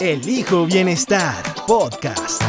[0.00, 2.42] Elijo Bienestar Podcast.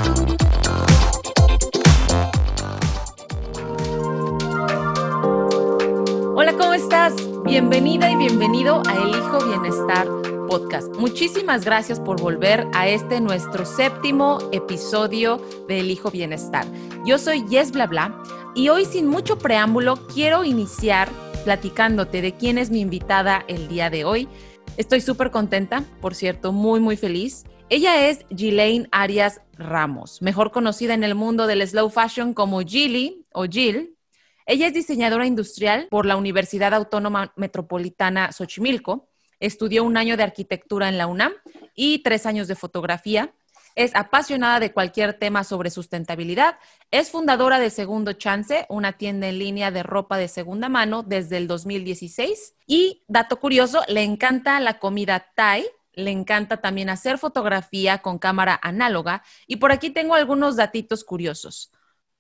[6.34, 7.14] Hola, ¿cómo estás?
[7.44, 10.08] Bienvenida y bienvenido a Elijo Bienestar
[10.48, 10.96] Podcast.
[10.96, 16.66] Muchísimas gracias por volver a este nuestro séptimo episodio de Elijo Bienestar.
[17.06, 18.24] Yo soy Yes Bla Bla
[18.56, 21.10] y hoy sin mucho preámbulo quiero iniciar
[21.44, 24.30] platicándote de quién es mi invitada el día de hoy.
[24.78, 27.44] Estoy súper contenta, por cierto, muy, muy feliz.
[27.70, 33.26] Ella es Ghislaine Arias Ramos, mejor conocida en el mundo del slow fashion como Gilly
[33.34, 33.98] o Jill.
[34.46, 39.10] Ella es diseñadora industrial por la Universidad Autónoma Metropolitana Xochimilco.
[39.40, 41.34] Estudió un año de arquitectura en la UNAM
[41.76, 43.34] y tres años de fotografía.
[43.76, 46.58] Es apasionada de cualquier tema sobre sustentabilidad.
[46.92, 51.38] Es fundadora de Segundo Chance, una tienda en línea de ropa de segunda mano desde
[51.38, 52.56] el 2016.
[52.68, 55.66] Y, dato curioso, le encanta la comida Thai.
[55.94, 59.24] Le encanta también hacer fotografía con cámara análoga.
[59.48, 61.72] Y por aquí tengo algunos datitos curiosos.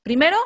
[0.03, 0.37] Primero,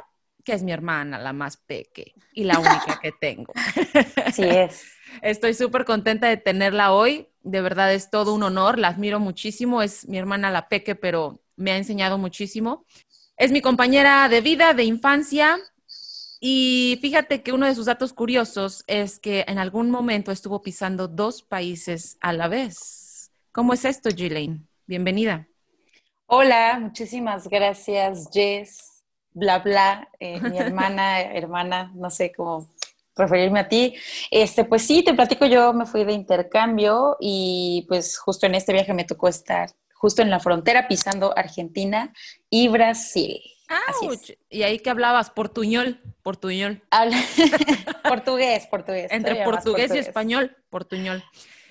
[0.45, 3.51] que es mi hermana, la más peque y la única que tengo.
[4.25, 4.85] Así es.
[5.21, 7.27] Estoy súper contenta de tenerla hoy.
[7.45, 8.79] De verdad es todo un honor.
[8.79, 9.81] La admiro muchísimo.
[9.81, 12.85] Es mi hermana la peque, pero me ha enseñado muchísimo.
[13.37, 15.59] Es mi compañera de vida, de infancia.
[16.39, 21.07] Y fíjate que uno de sus datos curiosos es que en algún momento estuvo pisando
[21.07, 23.31] dos países a la vez.
[23.51, 24.61] ¿Cómo es esto, Ghislaine?
[24.87, 25.47] Bienvenida.
[26.25, 29.03] Hola, muchísimas gracias, Jess.
[29.33, 32.67] Bla, bla, eh, mi hermana, hermana, no sé cómo
[33.15, 33.95] referirme a ti.
[34.31, 38.73] Este, pues sí, te platico, yo me fui de intercambio y pues justo en este
[38.73, 42.13] viaje me tocó estar justo en la frontera pisando Argentina
[42.49, 43.41] y Brasil.
[43.67, 45.31] Así ¿Y ahí que hablabas?
[45.31, 46.83] Portuñol, portuñol.
[48.03, 49.11] portugués, portugués.
[49.11, 51.23] Entre portugués, y español, portuñol.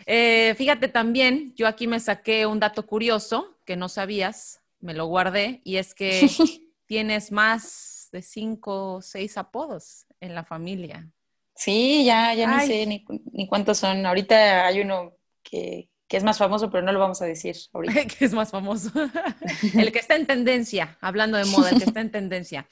[0.07, 5.07] Eh, fíjate también, yo aquí me saqué un dato curioso que no sabías, me lo
[5.07, 6.29] guardé, y es que
[6.87, 11.09] tienes más de cinco o seis apodos en la familia.
[11.55, 14.05] Sí, ya, ya no sé ni, ni, cuántos son.
[14.05, 18.07] Ahorita hay uno que, que, es más famoso, pero no lo vamos a decir ahorita.
[18.07, 18.91] que es más famoso.
[19.79, 22.67] el que está en tendencia, hablando de moda, el que está en tendencia.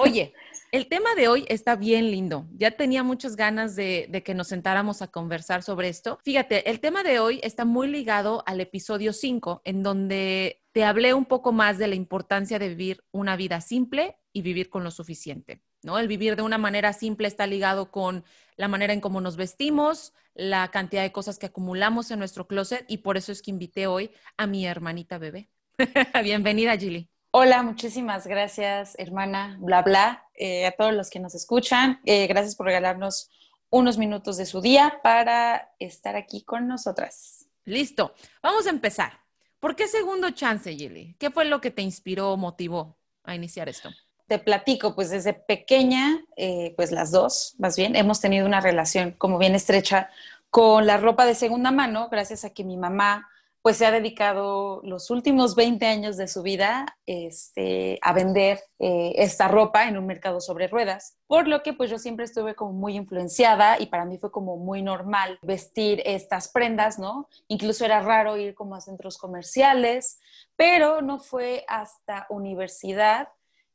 [0.00, 0.34] Oye,
[0.70, 2.46] el tema de hoy está bien lindo.
[2.52, 6.18] Ya tenía muchas ganas de, de, que nos sentáramos a conversar sobre esto.
[6.22, 11.12] Fíjate, el tema de hoy está muy ligado al episodio 5, en donde te hablé
[11.14, 14.92] un poco más de la importancia de vivir una vida simple y vivir con lo
[14.92, 15.62] suficiente.
[15.82, 15.98] ¿No?
[15.98, 18.24] El vivir de una manera simple está ligado con
[18.56, 22.84] la manera en cómo nos vestimos, la cantidad de cosas que acumulamos en nuestro closet
[22.88, 25.50] y por eso es que invité hoy a mi hermanita bebé.
[26.22, 27.08] Bienvenida, Gilly.
[27.30, 32.00] Hola, muchísimas gracias, hermana, bla, bla, eh, a todos los que nos escuchan.
[32.04, 33.30] Eh, gracias por regalarnos
[33.70, 37.48] unos minutos de su día para estar aquí con nosotras.
[37.64, 39.20] Listo, vamos a empezar.
[39.60, 41.16] ¿Por qué segundo chance, Gilly?
[41.18, 43.90] ¿Qué fue lo que te inspiró o motivó a iniciar esto?
[44.28, 49.12] Te platico, pues desde pequeña, eh, pues las dos, más bien, hemos tenido una relación
[49.12, 50.10] como bien estrecha
[50.50, 53.28] con la ropa de segunda mano, gracias a que mi mamá
[53.62, 59.12] pues se ha dedicado los últimos 20 años de su vida este, a vender eh,
[59.16, 62.72] esta ropa en un mercado sobre ruedas, por lo que pues yo siempre estuve como
[62.72, 67.28] muy influenciada y para mí fue como muy normal vestir estas prendas, ¿no?
[67.48, 70.20] Incluso era raro ir como a centros comerciales,
[70.56, 73.28] pero no fue hasta universidad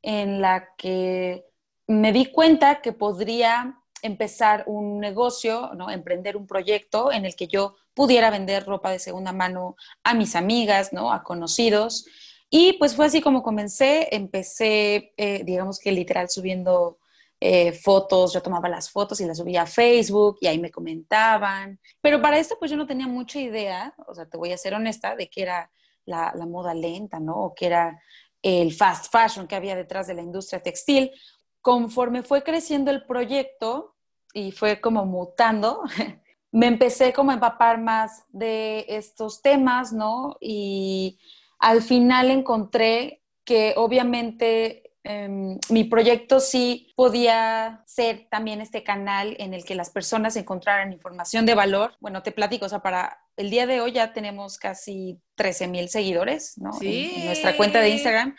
[0.04, 1.46] en la que
[1.88, 5.90] me di cuenta que podría empezar un negocio, ¿no?
[5.90, 10.36] emprender un proyecto en el que yo pudiera vender ropa de segunda mano a mis
[10.36, 11.12] amigas, ¿no?
[11.12, 12.06] a conocidos.
[12.50, 17.00] Y pues fue así como comencé, empecé, eh, digamos que literal subiendo
[17.40, 21.80] eh, fotos, yo tomaba las fotos y las subía a Facebook y ahí me comentaban.
[22.02, 24.74] Pero para esto pues yo no tenía mucha idea, o sea, te voy a ser
[24.74, 25.72] honesta, de qué era
[26.06, 27.36] la, la moda lenta, ¿no?
[27.38, 28.02] O qué era
[28.44, 31.12] el fast fashion que había detrás de la industria textil.
[31.62, 33.96] Conforme fue creciendo el proyecto
[34.34, 35.82] y fue como mutando,
[36.52, 40.38] me empecé como a empapar más de estos temas, ¿no?
[40.40, 41.18] Y
[41.58, 49.54] al final encontré que obviamente em, mi proyecto sí podía ser también este canal en
[49.54, 51.96] el que las personas encontraran información de valor.
[52.00, 55.90] Bueno, te platico, o sea, para el día de hoy ya tenemos casi 13 mil
[55.90, 56.72] seguidores, ¿no?
[56.82, 58.36] en nuestra cuenta de Instagram.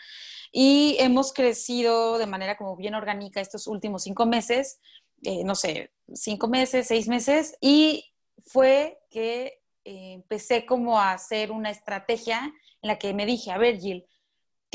[0.51, 4.79] Y hemos crecido de manera como bien orgánica estos últimos cinco meses,
[5.23, 8.05] eh, no sé, cinco meses, seis meses, y
[8.45, 13.57] fue que eh, empecé como a hacer una estrategia en la que me dije, a
[13.57, 14.05] ver, Jill,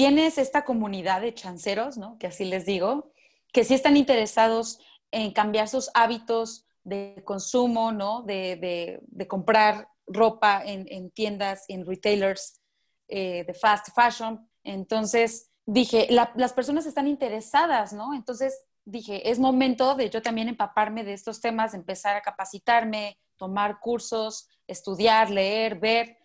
[0.01, 2.17] tienes esta comunidad de chanceros, ¿no?
[2.17, 3.13] Que así les digo,
[3.53, 4.81] que sí están interesados
[5.11, 8.23] en cambiar sus hábitos de consumo, ¿no?
[8.23, 8.99] De,
[9.29, 12.63] comprar ropa en, tiendas, en retailers
[13.09, 14.49] eh, de fast fashion.
[14.65, 18.15] Entonces, dije, las personas están interesadas, ¿no?
[18.15, 23.81] Entonces dije, es momento de yo también empaparme de estos temas, empezar a capacitarme, tomar
[23.81, 26.17] cursos, estudiar, leer, ver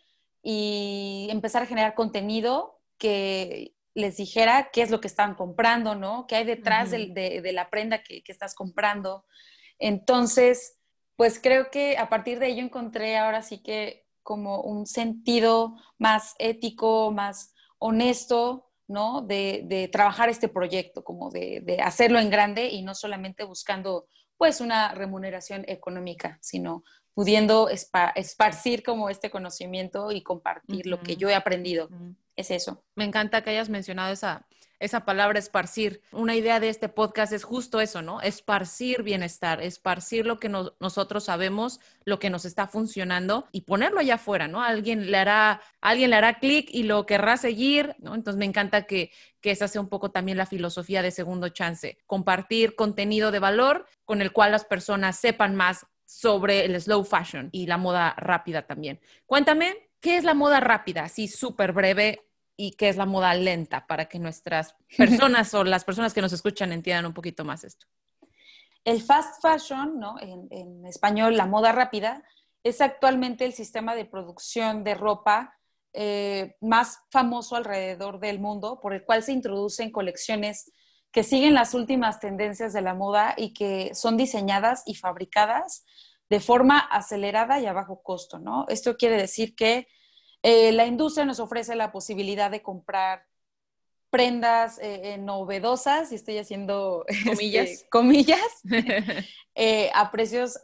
[0.42, 6.28] y empezar a generar contenido que les dijera qué es lo que están comprando, ¿no?
[6.28, 9.26] ¿Qué hay detrás de, la prenda que, que estás comprando?
[9.80, 10.78] Entonces,
[11.16, 16.36] pues creo que a partir de ello encontré ahora sí que como un sentido más
[16.40, 19.22] ético, más honesto ¿no?
[19.22, 24.08] De, trabajar este proyecto, como de, hacerlo en grande y no solamente buscando
[24.38, 26.84] pues una remuneración económica, sino
[27.14, 31.90] pudiendo esparcir como este conocimiento y compartir lo que yo he aprendido.
[32.36, 32.84] Es eso.
[32.96, 34.46] Me encanta que hayas mencionado esa,
[34.80, 36.02] esa palabra esparcir.
[36.12, 38.22] Una idea de este podcast es justo eso, ¿no?
[38.22, 44.16] Esparcir bienestar, esparcir lo que nosotros sabemos, lo que nos está funcionando y ponerlo allá
[44.16, 44.62] afuera, ¿no?
[44.62, 48.16] Alguien le hará, alguien le hará clic y lo querrá seguir, ¿no?
[48.16, 49.12] Entonces me encanta que,
[49.42, 53.86] que esa sea un poco también la filosofía de segundo chance, compartir contenido de valor
[54.04, 58.68] con el cual las personas sepan más sobre el slow fashion y la moda rápida
[58.68, 59.00] también.
[59.26, 61.06] Cuéntame, ¿qué es la moda rápida?
[61.06, 62.25] Así súper breve,
[62.58, 66.34] y qué es la moda lenta para que nuestras personas o las personas que nos
[66.34, 67.86] escuchan entiendan un poquito más esto.
[68.84, 70.16] El fast fashion, ¿no?
[70.22, 72.24] en, español la moda rápida,
[72.64, 75.56] es actualmente el sistema de producción de ropa
[75.94, 80.72] eh, más famoso alrededor del mundo, por el cual se introducen colecciones
[81.12, 85.86] que siguen las últimas tendencias de la moda y que son diseñadas y fabricadas
[86.30, 88.66] de forma acelerada y a bajo costo, ¿no?
[88.68, 89.88] Esto quiere decir que
[90.48, 93.26] eh, la industria nos ofrece la posibilidad de comprar
[94.12, 98.62] prendas eh, eh, novedosas, y estoy haciendo comillas, este, comillas
[99.96, 100.60] a precios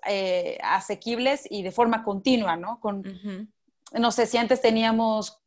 [0.61, 2.79] asequibles y de forma continua, ¿no?
[2.79, 3.49] Con,
[3.91, 5.41] No sé si antes teníamos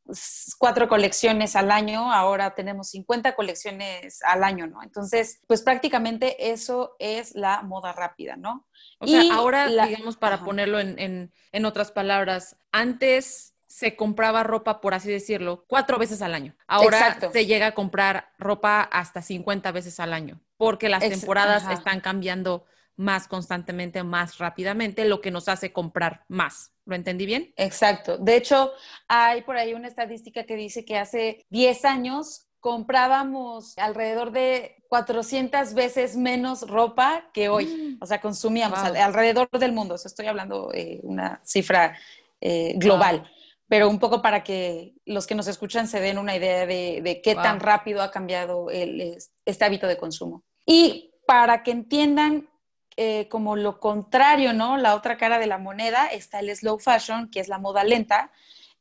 [0.59, 4.83] cuatro colecciones al año, ahora tenemos 50 colecciones al año, ¿no?
[4.83, 8.67] Entonces, pues prácticamente eso es la moda rápida, ¿no?
[8.99, 14.95] O sea, ahora, digamos, para ponerlo en, en otras palabras, antes se compraba ropa, por
[14.95, 16.55] así decirlo, cuatro veces al año.
[16.69, 22.01] Ahora se llega a comprar ropa hasta 50 veces al año, porque las temporadas están
[22.01, 26.71] cambiando más constantemente, más rápidamente, lo que nos hace comprar más.
[26.85, 27.53] ¿Lo entendí bien?
[27.57, 28.17] Exacto.
[28.17, 28.71] De hecho,
[29.09, 35.75] hay por ahí una estadística que dice que hace 10 años comprábamos alrededor de 400
[35.75, 37.67] veces menos ropa que hoy.
[37.67, 37.99] Mm.
[38.01, 39.95] O sea, consumíamos alrededor del mundo.
[39.95, 41.99] O estoy hablando de una cifra
[42.41, 43.29] eh, global
[43.69, 47.35] pero un poco para que los que nos escuchan se den una idea de, qué
[47.35, 50.43] tan rápido ha cambiado este hábito de consumo.
[50.67, 52.49] Y para que entiendan
[52.97, 54.77] eh, como lo contrario, ¿no?
[54.77, 58.31] La otra cara de la moneda está el slow fashion, que es la moda lenta.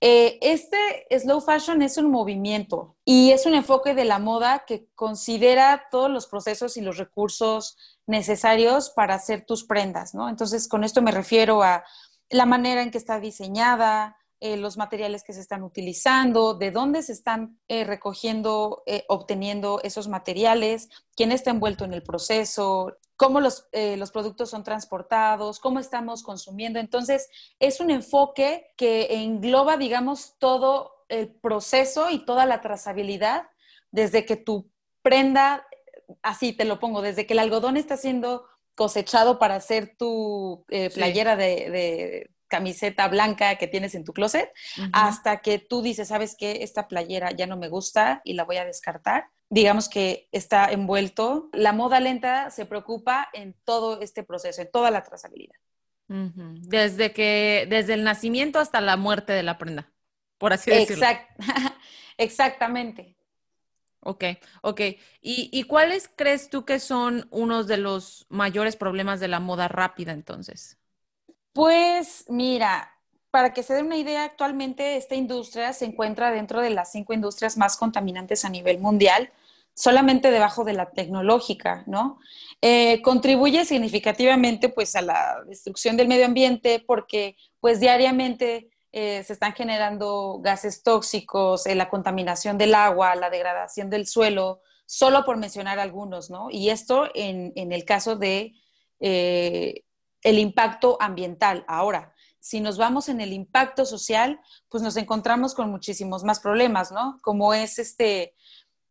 [0.02, 4.88] Eh, este slow fashion es un movimiento y es un enfoque de la moda que
[4.96, 10.30] considera todos los procesos y los recursos necesarios para hacer tus prendas, ¿no?
[10.30, 11.84] Entonces, con esto me refiero a
[12.30, 17.02] la manera en que está diseñada, eh, los materiales que se están utilizando, de dónde
[17.02, 23.40] se están eh, recogiendo, eh, obteniendo esos materiales, quién está envuelto en el proceso, cómo
[23.40, 26.78] los, los productos son transportados, cómo estamos consumiendo.
[26.78, 33.44] Entonces, es un enfoque que engloba, digamos, todo el proceso y toda la trazabilidad
[33.92, 34.70] desde que tu
[35.02, 35.66] prenda,
[36.22, 38.46] así te lo pongo, desde que el algodón está siendo
[38.76, 44.48] cosechado para hacer tu playera de, camiseta blanca que tienes en tu closet,
[44.92, 48.58] hasta que tú dices, sabes que esta playera ya no me gusta y la voy
[48.58, 49.30] a descartar.
[49.50, 51.50] Digamos que está envuelto.
[51.52, 55.56] La moda lenta se preocupa en todo este proceso, en toda la trazabilidad.
[56.08, 59.92] Desde que, desde el nacimiento hasta la muerte de la prenda,
[60.38, 61.08] por así decirlo.
[62.20, 63.18] Exactamente.
[64.02, 64.26] Ok,
[64.62, 64.82] ok.
[65.22, 69.68] ¿Y, ¿Y, cuáles crees tú que son unos de los mayores problemas de la moda
[69.70, 70.78] rápida entonces?
[71.54, 72.92] Pues mira,
[73.30, 77.14] para que se den una idea, actualmente esta industria se encuentra dentro de las cinco
[77.14, 79.32] industrias más contaminantes a nivel mundial,
[79.76, 82.20] solamente debajo de la tecnológica, ¿no?
[82.62, 89.34] Eh, contribuye significativamente pues a la destrucción del medio ambiente porque pues diariamente eh, se
[89.34, 95.80] están generando gases tóxicos, la contaminación del agua, la degradación del suelo, solo por mencionar
[95.80, 96.50] algunos, ¿no?
[96.50, 98.54] Y esto en, el caso de
[100.24, 101.64] el impacto ambiental.
[101.68, 104.40] Ahora, si nos vamos en el impacto social,
[104.70, 107.20] pues nos encontramos con muchísimos más problemas, ¿no?
[107.22, 108.36] Como es este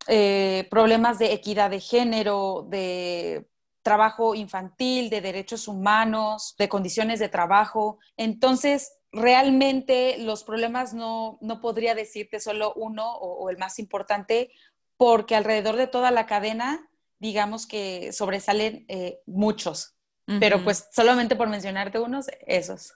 [0.08, 3.46] eh, problemas de equidad de género, de
[3.82, 7.98] trabajo infantil, de derechos humanos, de condiciones de trabajo.
[8.16, 14.50] Entonces, realmente los problemas no, no podría decirte solo uno o, el más importante,
[14.96, 19.96] porque alrededor de toda la cadena, digamos que sobresalen eh, muchos.
[20.26, 22.94] Pero pues solamente por mencionarte unos, esos.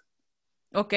[0.72, 0.94] Ok.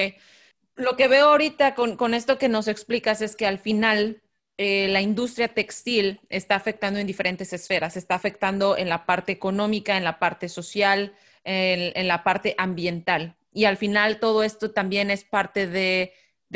[0.76, 4.22] Lo que veo ahorita con, esto que nos explicas es que al final
[4.58, 9.98] eh, la industria textil está afectando en diferentes esferas, está afectando en la parte económica,
[9.98, 13.36] en la parte social, en, la parte ambiental.
[13.52, 16.14] Y al final todo esto también es parte de,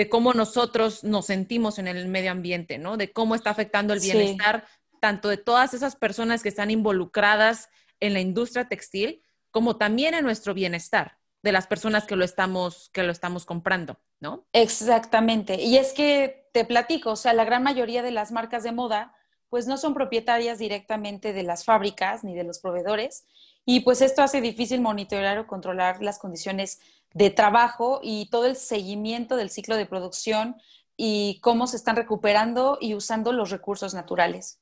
[0.10, 2.98] cómo nosotros nos sentimos en el medio ambiente, ¿no?
[2.98, 4.66] De cómo está afectando el bienestar
[5.00, 9.23] tanto de todas esas personas que están involucradas en la industria textil,
[9.54, 14.00] como también en nuestro bienestar de las personas que lo estamos, que lo estamos comprando,
[14.20, 14.48] ¿no?
[14.52, 15.62] Exactamente.
[15.62, 19.14] Y es que te platico, o sea, la gran mayoría de las marcas de moda,
[19.50, 23.28] pues no son propietarias directamente de las fábricas ni de los proveedores.
[23.64, 26.80] Y pues esto hace difícil monitorear o controlar las condiciones
[27.14, 30.56] de trabajo y todo el seguimiento del ciclo de producción
[30.98, 34.60] y cómo se están recuperando y usando los recursos naturales.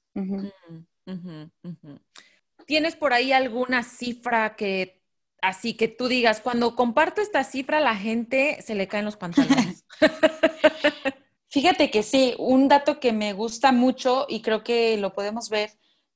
[2.72, 5.04] ¿Tienes por ahí alguna cifra que
[5.42, 9.84] así que tú digas, cuando comparto esta cifra, la gente se le caen los pantalones?
[11.50, 15.72] Fíjate que sí, un dato que me gusta mucho y creo que lo podemos ver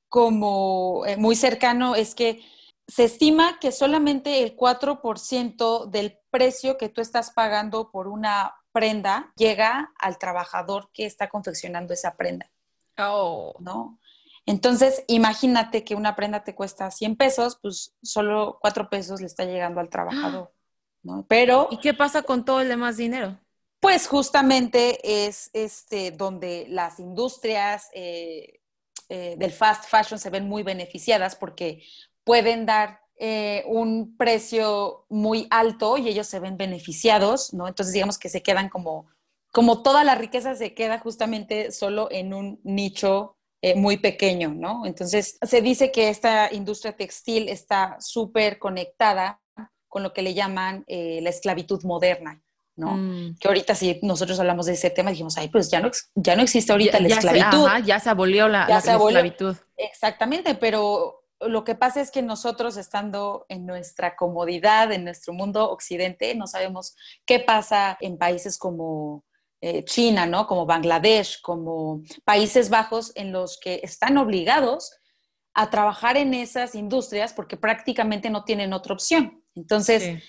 [0.08, 2.40] como eh, muy cercano es que
[2.88, 9.30] se estima que solamente el 4% del precio que tú estás pagando por una prenda
[9.36, 12.50] llega al trabajador que está confeccionando esa prenda.
[12.96, 13.54] Oh.
[13.60, 13.98] ¿No?
[14.46, 19.44] Entonces, imagínate que una prenda te cuesta 100 pesos, pues solo 4 pesos le está
[19.44, 20.52] llegando al trabajador,
[21.02, 21.26] ¿no?
[21.28, 21.68] Pero...
[21.72, 23.38] ¿Y qué pasa con todo el demás dinero?
[23.80, 28.60] Pues justamente es este, donde las industrias eh,
[29.08, 31.82] eh, del fast fashion se ven muy beneficiadas porque
[32.24, 37.66] pueden dar eh, un precio muy alto y ellos se ven beneficiados, ¿no?
[37.68, 39.06] Entonces digamos que se quedan como,
[39.52, 44.84] como toda la riqueza se queda justamente solo en un nicho eh, muy pequeño, ¿no?
[44.86, 49.40] Entonces, se dice que esta industria textil está súper conectada
[49.88, 52.42] con lo que le llaman eh, la esclavitud moderna,
[52.76, 52.96] ¿no?
[52.96, 53.36] Mm.
[53.40, 56.42] Que ahorita si nosotros hablamos de ese tema, dijimos, ay, pues ya no, ya no
[56.42, 57.68] existe ahorita la esclavitud.
[57.84, 59.56] ya se abolió la, esclavitud.
[59.78, 65.70] Exactamente, pero lo que pasa es que nosotros estando en nuestra comodidad, en nuestro mundo
[65.70, 66.94] occidente, no sabemos
[67.24, 69.24] qué pasa en países como
[69.68, 70.46] eh, China, ¿no?
[70.46, 74.92] Como Bangladesh, como Países Bajos, en los que están obligados
[75.54, 79.42] a trabajar en esas industrias porque prácticamente no tienen otra opción.
[79.56, 80.22] Entonces,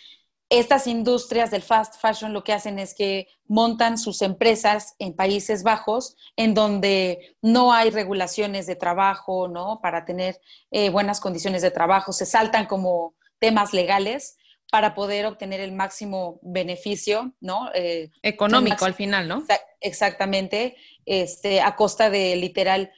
[0.49, 5.61] estas industrias del fast fashion lo que hacen es que montan sus empresas en Países
[5.61, 9.81] Bajos, en donde no hay regulaciones de trabajo, ¿no?
[9.83, 10.41] Para tener
[10.71, 14.37] eh, buenas condiciones de trabajo, se saltan como temas legales
[14.71, 17.69] para poder obtener el máximo beneficio, ¿no?
[17.73, 19.45] Eh, Económico al final, ¿no?
[19.79, 22.91] Exactamente, este, a costa de literal,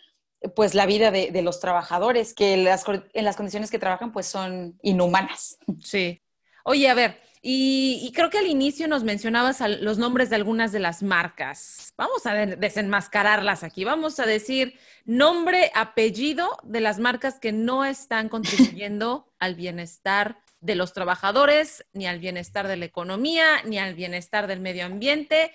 [0.55, 4.77] pues la vida de, los trabajadores, que las, en las condiciones que trabajan, pues son
[4.81, 5.57] inhumanas.
[5.83, 6.21] Sí.
[6.65, 10.79] Oye, a ver, y, creo que al inicio nos mencionabas los nombres de algunas de
[10.79, 11.93] las marcas.
[11.97, 13.85] Vamos a desenmascararlas aquí.
[13.85, 20.75] Vamos a decir nombre, apellido de las marcas que no están contribuyendo al bienestar de
[20.75, 25.51] los trabajadores, ni al bienestar de la economía, ni al bienestar del medio ambiente,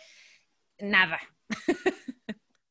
[0.79, 1.21] nada.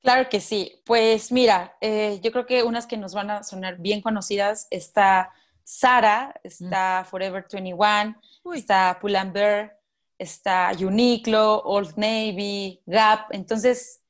[0.03, 0.81] Claro que sí.
[0.85, 5.31] Pues mira, eh, yo creo que unas que nos van a sonar bien conocidas está
[5.63, 8.13] Sara, está Forever 21,
[8.53, 9.79] está Pull&Bear,
[10.17, 13.27] está Uniqlo, Old Navy, Gap.
[13.31, 14.02] Entonces,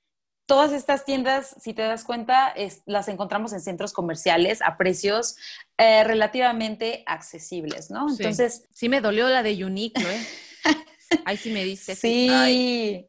[0.46, 2.54] todas estas tiendas, si te das cuenta,
[2.86, 5.38] las encontramos en centros comerciales a precios
[5.78, 8.10] eh, relativamente accesibles, ¿no?
[8.10, 8.68] Entonces.
[8.74, 10.28] Sí, me dolió la de Uniqlo, ¿eh?
[11.26, 11.96] Ahí sí me dice.
[11.96, 13.08] Sí, ay,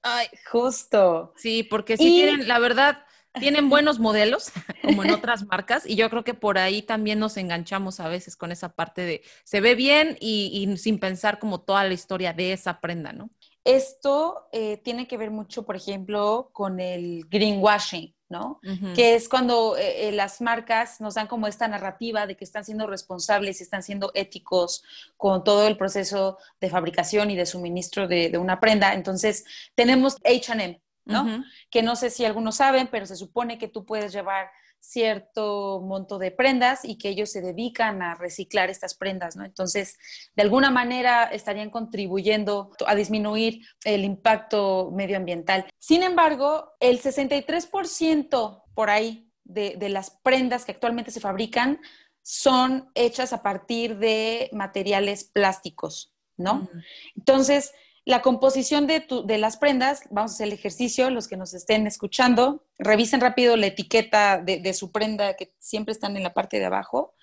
[0.50, 1.32] justo.
[1.36, 3.04] Sí, porque sí tienen, la verdad,
[3.40, 7.36] tienen buenos modelos, como en otras marcas, y yo creo que por ahí también nos
[7.36, 11.60] enganchamos a veces con esa parte de se ve bien y, y sin pensar como
[11.60, 13.30] toda la historia de esa prenda, ¿no?
[13.64, 18.60] Esto eh, tiene que ver mucho, por ejemplo, con el greenwashing, ¿no?
[18.94, 22.64] Que es cuando eh, eh, las marcas nos dan como esta narrativa de que están
[22.64, 24.84] siendo responsables y están siendo éticos
[25.16, 28.92] con todo el proceso de fabricación y de suministro de, una prenda.
[28.92, 29.44] Entonces,
[29.74, 31.44] tenemos HM, ¿no?
[31.70, 34.50] Que no sé si algunos saben, pero se supone que tú puedes llevar
[34.90, 39.44] cierto monto de prendas y que ellos se dedican a reciclar estas prendas, ¿no?
[39.44, 39.98] Entonces,
[40.36, 45.66] de alguna manera estarían contribuyendo a disminuir el impacto medioambiental.
[45.78, 51.80] Sin embargo, el 63% por ahí de, de las prendas que actualmente se fabrican
[52.22, 56.68] son hechas a partir de materiales plásticos, ¿no?
[57.16, 57.72] Entonces,
[58.06, 62.62] la composición de, las prendas, vamos a hacer el ejercicio, los que nos estén escuchando,
[62.78, 67.14] revisen rápido la etiqueta de, su prenda que siempre están en la parte de abajo.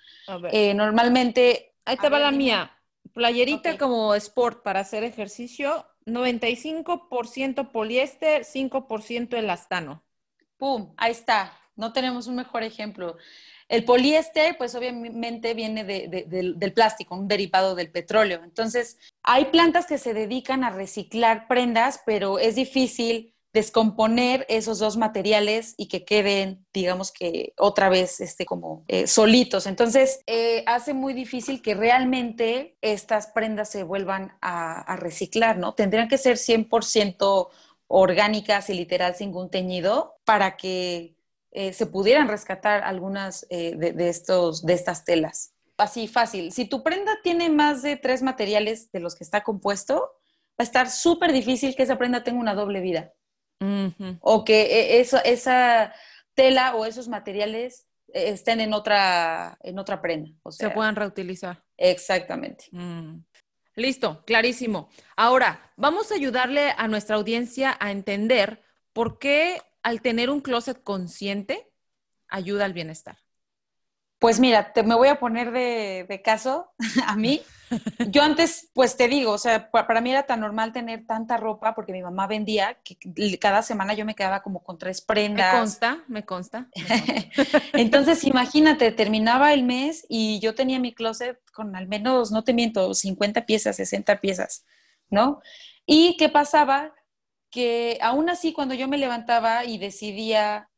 [0.50, 1.74] Eh, normalmente...
[1.84, 2.76] Ahí te va la mía.
[3.12, 10.02] Playerita como sport para hacer ejercicio, 95% poliéster, 5% elastano.
[10.56, 10.94] ¡Pum!
[10.96, 11.56] Ahí está.
[11.76, 13.16] No tenemos un mejor ejemplo.
[13.68, 18.42] El poliéster, pues obviamente viene del plástico, un derivado del petróleo.
[18.44, 24.96] Entonces, hay plantas que se dedican a reciclar prendas, pero es difícil descomponer esos dos
[24.96, 29.66] materiales y que queden, digamos que otra vez, este, como eh, solitos.
[29.66, 35.74] Entonces, eh, hace muy difícil que realmente estas prendas se vuelvan a, reciclar, ¿no?
[35.74, 37.48] Tendrían que ser 100%
[37.88, 41.14] orgánicas y literal sin ningún teñido para que
[41.50, 45.51] eh, se pudieran rescatar algunas eh, de, estos, de estas telas.
[45.76, 46.52] Así fácil.
[46.52, 50.12] Si tu prenda tiene más de tres materiales de los que está compuesto,
[50.52, 53.12] va a estar súper difícil que esa prenda tenga una doble vida.
[54.20, 55.94] O que eh, eso, esa
[56.34, 60.30] tela o esos materiales estén en otra, en otra prenda.
[60.42, 61.64] O se puedan reutilizar.
[61.76, 62.66] Exactamente.
[62.72, 63.24] Mm.
[63.76, 64.90] Listo, clarísimo.
[65.16, 68.62] Ahora, vamos a ayudarle a nuestra audiencia a entender
[68.92, 71.72] por qué al tener un closet consciente
[72.28, 73.18] ayuda al bienestar?
[74.22, 76.72] Pues mira, te, me voy a poner de, caso
[77.06, 77.42] a mí.
[78.08, 81.74] Yo antes, pues te digo, o sea, para mí era tan normal tener tanta ropa
[81.74, 82.96] porque mi mamá vendía que
[83.38, 85.52] cada semana yo me quedaba como con tres prendas.
[85.52, 86.68] Me consta, me consta.
[87.72, 92.54] Entonces, imagínate, terminaba el mes y yo tenía mi closet con al menos, no te
[92.54, 94.64] miento, 50 piezas, 60 piezas,
[95.10, 95.40] ¿no?
[95.84, 96.92] ¿Y qué pasaba?
[97.52, 100.70] que aún así cuando yo me levantaba y decidía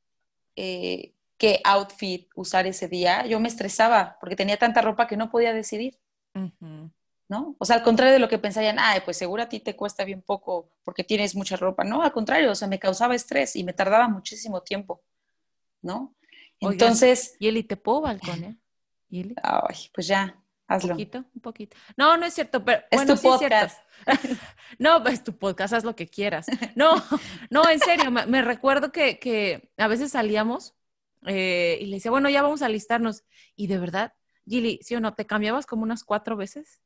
[0.57, 1.14] eh,
[1.45, 5.53] qué outfit usar ese día, yo me estresaba porque tenía tanta ropa que no podía
[5.53, 5.99] decidir.
[7.29, 7.57] ¿No?
[7.59, 10.05] O sea, al contrario de lo que pensarían, ay, pues seguro a ti te cuesta
[10.05, 11.85] bien poco porque tienes mucha ropa.
[11.85, 15.03] No, al contrario, o sea, me causaba estrés y me tardaba muchísimo tiempo,
[15.83, 16.15] ¿no?
[16.61, 17.37] Entonces...
[17.39, 18.55] ¿Y él te puedo balconear?
[19.43, 20.35] Ay, pues ya,
[20.67, 20.93] Hazlo.
[20.93, 21.77] Un poquito, un poquito.
[21.97, 23.79] No, no es cierto, pero es tu podcast.
[24.79, 26.47] no, es tu podcast, haz lo que quieras.
[26.75, 27.03] No,
[27.51, 30.75] no, en serio, me, recuerdo que, a veces salíamos
[31.27, 33.25] eh, y le decía, bueno, ya vamos a alistarnos.
[33.57, 34.13] Y de verdad,
[34.47, 35.15] Gili, ¿sí o no?
[35.15, 36.81] ¿Te cambiabas como unas cuatro veces?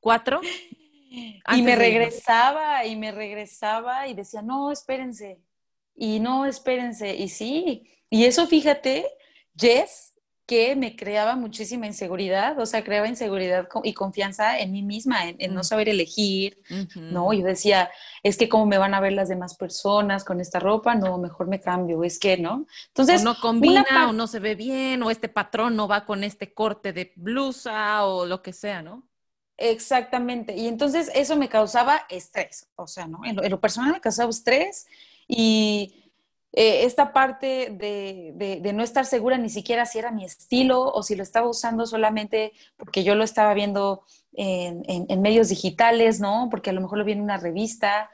[0.00, 0.40] ¿Cuatro?
[1.10, 5.40] y me regresaba y me regresaba y decía, no, espérense.
[5.94, 7.14] Y no, espérense.
[7.16, 9.06] Y sí, y eso fíjate,
[9.56, 10.09] Jess,
[10.50, 15.54] que me creaba muchísima inseguridad, o sea, creaba inseguridad y confianza en mí misma, en,
[15.54, 15.62] no mm.
[15.62, 16.58] saber elegir,
[16.96, 17.32] ¿no?
[17.32, 17.88] Yo decía,
[18.24, 21.46] es que cómo me van a ver las demás personas con esta ropa, no, mejor
[21.46, 22.66] me cambio, es que, ¿no?
[22.88, 26.24] Entonces, o no combina, o no se ve bien, o este patrón no va con
[26.24, 29.08] este corte de blusa, o lo que sea, ¿no?
[29.56, 33.24] Exactamente, y entonces eso me causaba estrés, o sea, ¿no?
[33.24, 34.88] En lo, personal me causaba estrés
[35.28, 35.99] y
[36.52, 41.14] eh, esta parte de, no estar segura ni siquiera si era mi estilo o si
[41.14, 46.48] lo estaba usando solamente porque yo lo estaba viendo en, medios digitales, ¿no?
[46.50, 48.10] Porque a lo mejor lo vi en una revista.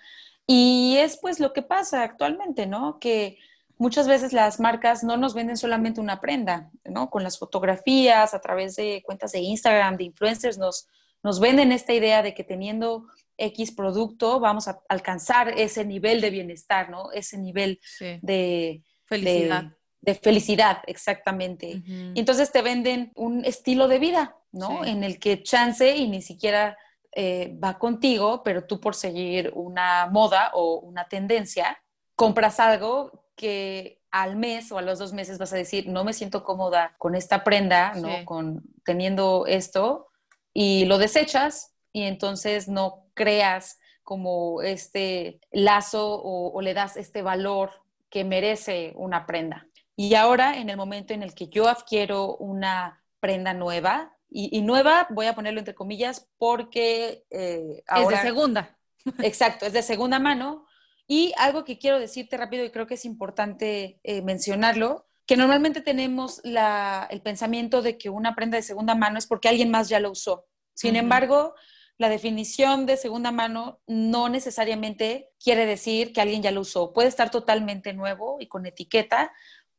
[0.47, 2.99] Y es pues lo que pasa actualmente, ¿no?
[3.01, 3.39] Que
[3.79, 7.11] muchas veces las marcas no nos venden solamente una prenda, ¿no?
[7.11, 10.89] Con las fotografías, a través de cuentas de Instagram, de influencers, nos,
[11.23, 13.07] nos venden esta idea de que teniendo
[13.39, 17.13] X producto vamos a alcanzar ese nivel de bienestar, ¿no?
[17.13, 19.65] Ese nivel de felicidad.
[20.01, 21.83] De, felicidad, exactamente.
[21.85, 24.85] y entonces te venden un estilo de vida, ¿no?
[24.85, 26.79] En el que chance y ni siquiera
[27.13, 31.83] eh, va contigo, pero tú por seguir una moda o una tendencia,
[32.15, 36.13] compras algo que al mes o a los dos meses vas a decir, no me
[36.13, 38.25] siento cómoda con esta prenda, ¿no?
[38.25, 40.09] Con teniendo esto,
[40.53, 47.71] y lo desechas y entonces no creas como este lazo o, le das este valor
[48.11, 49.67] que merece una prenda.
[49.97, 55.07] Y ahora, en el momento en el que yo adquiero una prenda nueva, y, nueva,
[55.09, 58.17] voy a ponerlo entre comillas, porque eh, ahora...
[58.17, 58.77] Es de segunda.
[59.23, 60.67] Exacto, es de segunda mano.
[61.09, 65.81] Y algo que quiero decirte rápido y creo que es importante eh, mencionarlo, que normalmente
[65.81, 69.99] tenemos el pensamiento de que una prenda de segunda mano es porque alguien más ya
[69.99, 70.45] lo usó.
[70.75, 71.55] Sin embargo,
[71.99, 76.93] la definición de segunda mano no necesariamente quiere decir que alguien ya lo usó.
[76.93, 79.33] Puede estar totalmente nuevo y con etiqueta,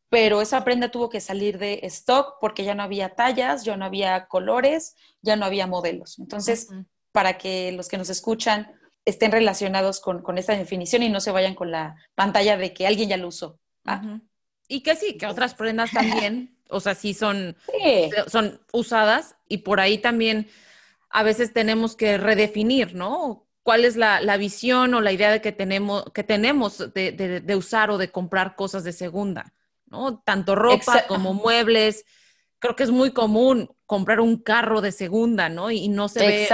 [0.10, 3.86] pero esa prenda tuvo que salir de stock porque ya no había tallas, ya no
[3.86, 6.18] había colores, ya no había modelos.
[6.18, 6.70] Entonces,
[7.12, 8.72] para que los que nos escuchan
[9.06, 13.10] estén relacionados con, esta definición y no se vayan con la pantalla de que alguien
[13.10, 13.60] ya lo usó.
[13.86, 14.20] ¿ah?
[14.68, 17.56] Y que sí, que otras prendas también, o sea, sí son,
[18.28, 20.50] son usadas y por ahí también
[21.10, 23.48] a veces tenemos que redefinir, ¿no?
[23.64, 27.98] ¿Cuál es la, visión o la idea de que tenemos, que tenemos de usar o
[27.98, 29.54] de comprar cosas de segunda?
[29.90, 30.20] ¿no?
[30.20, 32.06] Tanto ropa como muebles.
[32.60, 35.70] Creo que es muy común comprar un carro de segunda, ¿no?
[35.70, 36.50] Y, no se ve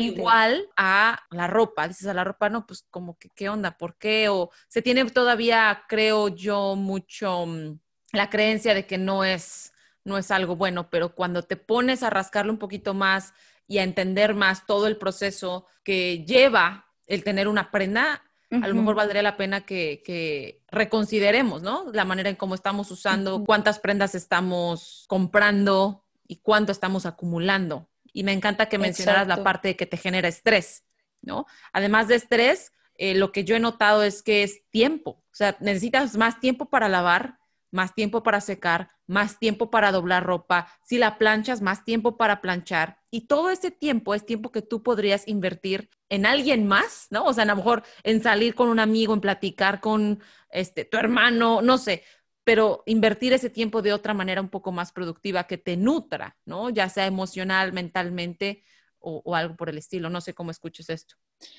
[0.00, 1.88] igual a la ropa.
[1.88, 3.76] Dices a la ropa, no, pues como que, ¿qué onda?
[3.76, 4.28] ¿Por qué?
[4.28, 7.78] O se tiene todavía, creo yo, mucho mm,
[8.12, 12.10] la creencia de que no es, no es algo bueno, pero cuando te pones a
[12.10, 13.34] rascarle un poquito más
[13.66, 18.74] y a entender más todo el proceso que lleva el tener una prenda, a lo
[18.74, 21.90] mejor valdría la pena que, reconsideremos, ¿no?
[21.92, 27.88] La manera en cómo estamos usando, cuántas prendas estamos comprando y cuánto estamos acumulando.
[28.12, 30.84] Y me encanta que mencionaras la parte que te genera estrés,
[31.22, 31.46] ¿no?
[31.72, 35.24] Además de estrés, eh, lo que yo he notado es que es tiempo.
[35.32, 37.38] O sea, necesitas más tiempo para lavar,
[37.70, 42.40] más tiempo para secar, más tiempo para doblar ropa, si la planchas, más tiempo para
[42.40, 42.98] planchar.
[43.10, 47.24] Y todo ese tiempo es tiempo que tú podrías invertir en alguien más, ¿no?
[47.24, 50.20] O sea, a lo mejor en salir con un amigo, en platicar con
[50.50, 52.02] este, tu hermano, no sé,
[52.44, 56.70] pero invertir ese tiempo de otra manera un poco más productiva que te nutra, ¿no?
[56.70, 58.64] Ya sea emocional, mentalmente
[58.98, 60.10] o, algo por el estilo.
[60.10, 61.16] No sé cómo escuches esto.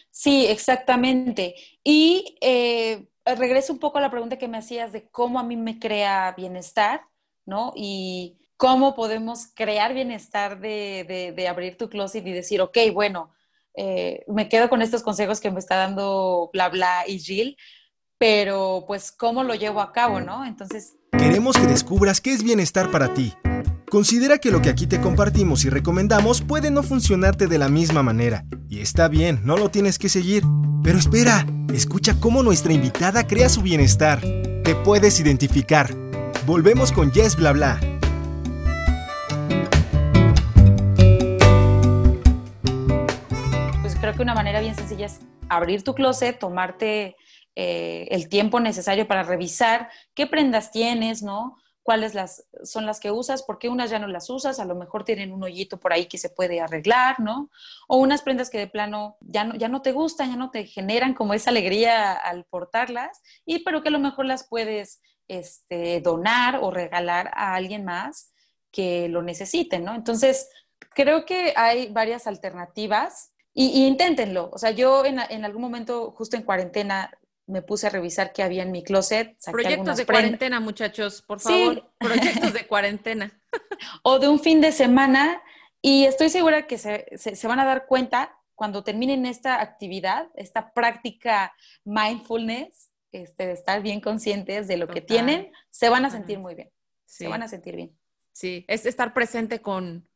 [0.09, 1.55] Sí, exactamente.
[1.83, 5.55] Y eh, regreso un poco a la pregunta que me hacías de cómo a mí
[5.55, 7.01] me crea bienestar,
[7.45, 7.73] ¿no?
[7.75, 13.32] Y cómo podemos crear bienestar de, abrir tu closet y decir, ok, bueno,
[13.75, 17.58] eh, me quedo con estos consejos que me está dando bla bla y Jill,
[18.17, 20.45] pero pues cómo lo llevo a cabo, ¿no?
[20.45, 20.95] Entonces...
[21.12, 23.34] Queremos que descubras qué es bienestar para ti.
[23.89, 28.01] Considera que lo que aquí te compartimos y recomendamos puede no funcionarte de la misma
[28.01, 28.45] manera.
[28.67, 30.43] Y está bien, no lo tienes que seguir.
[30.84, 34.19] Pero espera, escucha cómo nuestra invitada crea su bienestar.
[34.63, 36.02] Te puedes identificar.
[36.45, 37.79] Volvemos con Yes Bla Bla.
[43.82, 47.15] Pues creo que una manera bien sencilla es abrir tu closet, tomarte
[47.56, 51.56] eh, el tiempo necesario para revisar qué prendas tienes, ¿no?
[51.84, 55.04] Cuáles las, son las que usas, porque unas ya no las usas, a lo mejor
[55.04, 57.50] tienen un hoyito por ahí que se puede arreglar, ¿no?
[57.88, 60.65] O unas prendas que de plano ya no, ya no te gustan, ya no te
[60.65, 66.00] generan como esa alegría al portarlas, y pero que a lo mejor las puedes este,
[66.02, 68.32] donar o regalar a alguien más
[68.72, 69.93] que lo necesite, ¿no?
[69.93, 70.50] Entonces,
[70.96, 74.50] creo que hay varias alternativas y, inténtenlo.
[74.52, 77.12] O sea, yo en, en, algún momento, justo en cuarentena,
[77.45, 79.38] me puse a revisar qué había en mi closet.
[79.51, 81.89] Proyectos de cuarentena, muchachos, por favor.
[81.97, 83.32] Proyectos de cuarentena.
[84.03, 85.41] o de un fin de semana.
[85.82, 91.53] Y estoy segura que se, van a dar cuenta cuando terminen esta actividad, esta práctica
[91.84, 96.56] mindfulness, este, de estar bien conscientes de lo que tienen, se van a sentir muy
[96.56, 96.71] bien.
[97.06, 97.97] Se van a sentir bien.
[98.32, 100.08] Sí, es estar presente con,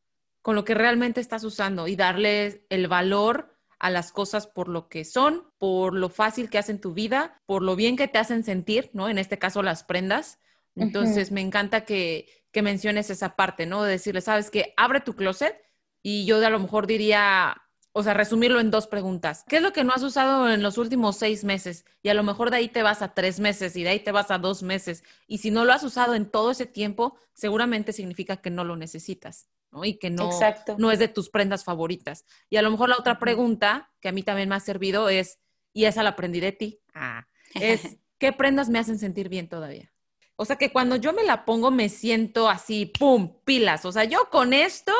[0.42, 4.90] con lo que realmente estás usando y darle el valor a las cosas por lo
[4.90, 8.44] que son, por lo fácil que hacen tu vida, por lo bien que te hacen
[8.44, 9.10] sentir, ¿no?
[9.10, 10.40] En este caso, las prendas.
[10.76, 13.84] Entonces, me encanta que, que, menciones esa parte, ¿no?
[13.84, 15.60] De decirle, sabes que abre tu closet
[16.04, 17.62] y yo de a lo mejor diría,
[17.98, 19.44] o sea, resumirlo en dos preguntas.
[19.48, 21.84] ¿Qué es lo que no has usado en los últimos seis meses?
[22.04, 24.12] Y a lo mejor de ahí te vas a tres meses y de ahí te
[24.12, 25.04] vas a dos meses.
[25.26, 28.76] Y si no lo has usado en todo ese tiempo, seguramente significa que no lo
[28.76, 29.50] necesitas.
[29.72, 29.86] ¿No?
[29.86, 30.30] Y que no,
[30.78, 32.26] no es de tus prendas favoritas.
[32.50, 35.40] Y a lo mejor la otra pregunta que a mí también me ha servido es,
[35.74, 37.82] y esa la aprendí de ti, ah, es,
[38.18, 39.92] ¿qué prendas me hacen sentir bien todavía?
[40.40, 43.86] O sea que cuando yo me la pongo me siento así, ¡pum!, pilas.
[43.86, 44.94] O sea, yo con esto,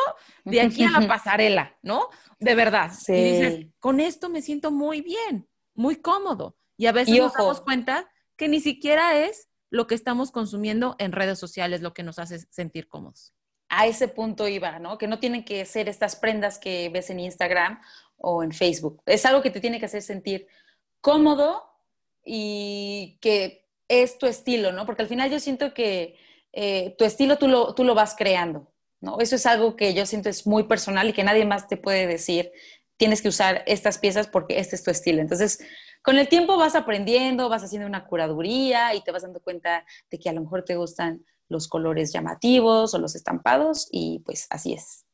[0.44, 2.10] de aquí a la pasarela, ¿no?
[2.40, 2.92] De verdad.
[2.92, 3.14] Sí.
[3.14, 6.58] Y dices, con esto me siento muy bien, muy cómodo.
[6.76, 11.12] Y a veces nos damos cuenta que ni siquiera es lo que estamos consumiendo en
[11.12, 13.34] redes sociales lo que nos hace sentir cómodos
[13.70, 14.98] a ese punto iba, ¿no?
[14.98, 17.82] Que no tienen que ser estas prendas que ves en Instagram
[18.18, 19.02] o en Facebook.
[19.06, 20.48] Es algo que te tiene que hacer sentir
[21.02, 21.64] cómodo
[22.24, 24.86] y que es tu estilo, ¿no?
[24.86, 26.18] Porque al final yo siento que
[26.54, 29.20] eh, tu estilo tú lo, tú lo vas creando, ¿no?
[29.20, 32.08] Eso es algo que yo siento es muy personal y que nadie más te puede
[32.08, 32.52] decir,
[32.98, 35.22] tienes que usar estas piezas porque este es tu estilo.
[35.22, 35.60] Entonces,
[36.02, 40.20] con el tiempo vas aprendiendo, vas haciendo una curaduría y te vas dando cuenta de
[40.20, 44.74] que a lo mejor te gustan los colores llamativos o los estampados y pues así
[44.74, 45.06] es.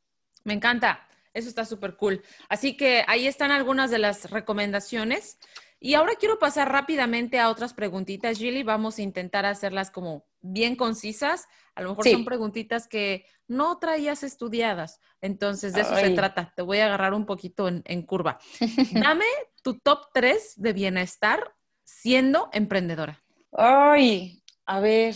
[0.44, 2.22] Me encanta, eso está súper cool.
[2.50, 5.38] Así que ahí están algunas de las recomendaciones.
[5.80, 8.64] Y ahora quiero pasar rápidamente a otras preguntitas, Gilly.
[8.64, 11.48] Vamos a intentar hacerlas como bien concisas.
[11.76, 15.02] A lo mejor son preguntitas que no traías estudiadas.
[15.20, 16.54] Entonces, de eso se trata.
[16.56, 18.40] Te voy a agarrar un poquito en, en curva.
[18.94, 19.26] Dame
[19.62, 23.22] tu top 3 de bienestar siendo emprendedora.
[23.52, 25.16] Ay, a ver,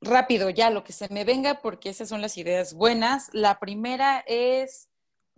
[0.00, 3.30] rápido ya lo que se me venga, porque esas son las ideas buenas.
[3.32, 4.88] La primera es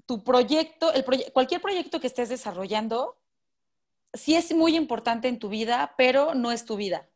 [0.06, 3.18] tu proyecto, el cualquier proyecto que estés desarrollando,
[4.14, 7.08] sí es muy importante en tu vida, pero no es tu vida.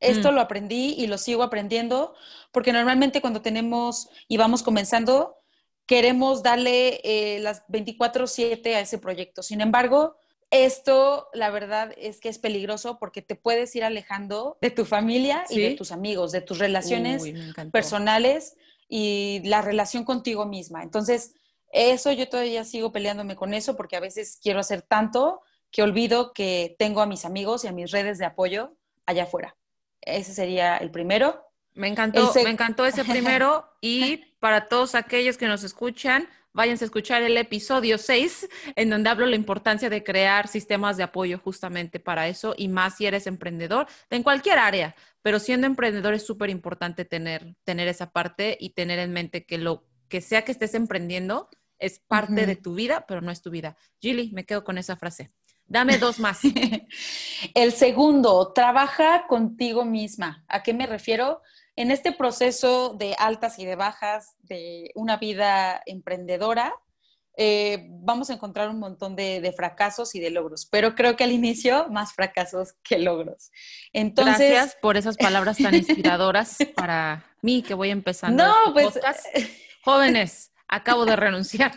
[0.00, 0.34] Esto mm.
[0.34, 2.14] lo aprendí y lo sigo aprendiendo,
[2.52, 5.36] porque normalmente cuando tenemos y vamos comenzando,
[5.86, 9.42] queremos darle eh, las 24/7 a ese proyecto.
[9.42, 10.16] Sin embargo,
[10.50, 15.44] esto, la verdad, es que es peligroso porque te puedes ir alejando de tu familia
[15.50, 17.24] y de tus amigos, de tus relaciones
[17.72, 18.56] personales
[18.88, 20.82] y la relación contigo misma.
[20.82, 21.34] Entonces,
[21.72, 26.32] eso yo todavía sigo peleándome con eso porque a veces quiero hacer tanto que olvido
[26.32, 29.56] que tengo a mis amigos y a mis redes de apoyo allá afuera.
[30.00, 31.44] Ese sería el primero.
[31.74, 36.86] Me encantó, me encantó ese primero y para todos aquellos que nos escuchan, váyanse a
[36.86, 42.00] escuchar el episodio 6, en donde hablo la importancia de crear sistemas de apoyo justamente
[42.00, 46.48] para eso y más si eres emprendedor en cualquier área, pero siendo emprendedor es súper
[46.48, 50.74] importante tener, tener esa parte y tener en mente que lo que sea que estés
[50.74, 53.76] emprendiendo es parte de tu vida, pero no es tu vida.
[54.00, 55.32] Gilly, me quedo con esa frase.
[55.66, 56.40] Dame dos más.
[57.54, 60.44] el segundo, trabaja contigo misma.
[60.48, 61.42] ¿A qué me refiero?
[61.76, 66.74] En este proceso de altas y de bajas de una vida emprendedora,
[67.38, 71.32] eh, vamos a encontrar un montón de, fracasos y de logros, pero creo que al
[71.32, 73.50] inicio más fracasos que logros.
[73.92, 78.42] Entonces, Gracias por esas palabras tan inspiradoras para mí que voy empezando.
[78.42, 79.52] No, este pues
[79.84, 81.72] jóvenes, acabo de renunciar.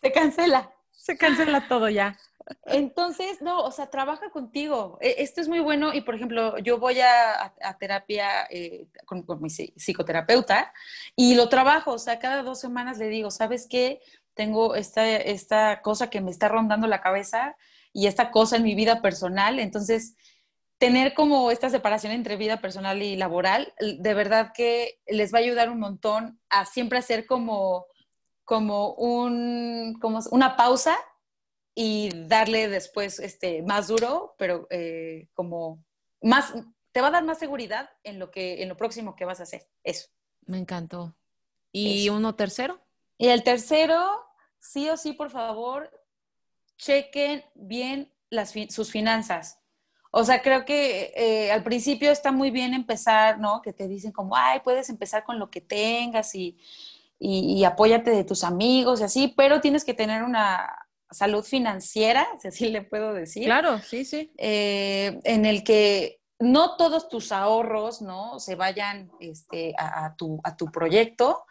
[0.00, 0.72] Se cancela.
[0.92, 2.16] Se cancela todo ya.
[2.64, 4.98] Entonces, no, o sea, trabaja contigo.
[5.00, 9.48] E, esto es muy bueno y, por ejemplo, yo voy a, terapia eh, con, mi
[9.50, 10.72] psicoterapeuta
[11.16, 14.00] y lo trabajo, o sea, cada dos semanas le digo, ¿sabes qué?
[14.34, 17.56] Tengo esta, esta cosa que me está rondando la cabeza
[17.92, 19.58] y esta cosa en mi vida personal.
[19.58, 20.16] Entonces,
[20.78, 25.42] tener como esta separación entre vida personal y laboral, de verdad que les va a
[25.42, 27.86] ayudar un montón a siempre hacer como,
[28.44, 30.96] como, un, como una pausa
[31.78, 35.84] y darle después este, más duro, pero eh, como
[36.22, 36.54] más,
[36.90, 39.42] te va a dar más seguridad en lo, que, en lo próximo que vas a
[39.42, 39.68] hacer.
[39.84, 40.08] Eso.
[40.46, 41.14] Me encantó.
[41.70, 42.80] ¿Y uno tercero?
[43.18, 44.24] Y el tercero,
[44.58, 45.90] sí o sí, por favor,
[46.78, 49.60] chequen bien las, sus finanzas.
[50.10, 53.60] O sea, creo que eh, al principio está muy bien empezar, ¿no?
[53.60, 56.56] Que te dicen como, ay, puedes empezar con lo que tengas y,
[57.18, 62.26] y, y apóyate de tus amigos y así, pero tienes que tener una, salud financiera,
[62.40, 63.44] si así le puedo decir.
[63.44, 64.32] Claro, sí, sí.
[64.38, 68.38] Eh, en el que no todos tus ahorros, ¿no?
[68.38, 71.44] Se vayan este, a, tu, a tu proyecto.